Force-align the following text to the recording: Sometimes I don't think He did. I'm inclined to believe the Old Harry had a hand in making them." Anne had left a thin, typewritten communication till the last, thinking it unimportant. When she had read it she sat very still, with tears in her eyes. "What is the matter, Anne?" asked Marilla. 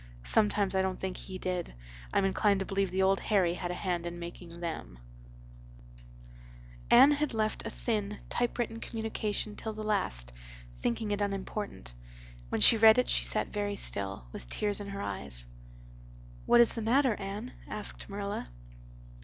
Sometimes 0.23 0.73
I 0.73 0.81
don't 0.81 0.99
think 0.99 1.15
He 1.15 1.37
did. 1.37 1.75
I'm 2.11 2.25
inclined 2.25 2.59
to 2.59 2.65
believe 2.65 2.89
the 2.89 3.03
Old 3.03 3.19
Harry 3.19 3.53
had 3.53 3.69
a 3.69 3.75
hand 3.75 4.07
in 4.07 4.17
making 4.17 4.59
them." 4.59 4.97
Anne 6.89 7.11
had 7.11 7.35
left 7.35 7.67
a 7.67 7.69
thin, 7.69 8.17
typewritten 8.27 8.79
communication 8.79 9.55
till 9.55 9.73
the 9.73 9.83
last, 9.83 10.31
thinking 10.75 11.11
it 11.11 11.21
unimportant. 11.21 11.93
When 12.49 12.61
she 12.61 12.77
had 12.77 12.81
read 12.81 12.97
it 12.97 13.09
she 13.09 13.25
sat 13.25 13.49
very 13.49 13.75
still, 13.75 14.25
with 14.31 14.49
tears 14.49 14.79
in 14.81 14.87
her 14.87 15.03
eyes. 15.03 15.45
"What 16.47 16.61
is 16.61 16.73
the 16.73 16.81
matter, 16.81 17.13
Anne?" 17.19 17.53
asked 17.67 18.09
Marilla. 18.09 18.47